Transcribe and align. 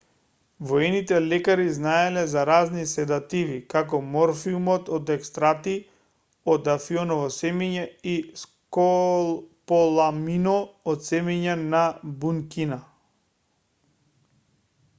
воените 0.67 1.17
лекари 1.21 1.73
знаеле 1.73 2.21
за 2.29 2.45
разни 2.49 2.85
седативи 2.91 3.57
како 3.73 3.97
морфиумот 4.13 4.87
од 4.97 5.11
екстракти 5.15 5.75
од 6.53 6.69
афионови 6.73 7.27
семиња 7.35 7.83
и 8.13 8.15
скополаминот 8.45 10.71
од 10.95 11.05
семиња 11.11 11.59
на 11.75 11.83
буника 12.25 12.79